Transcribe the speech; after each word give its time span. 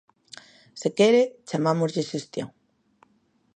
Se 0.79 0.89
quere, 0.97 1.21
chamámoslle 1.49 2.07
xestión. 2.11 2.49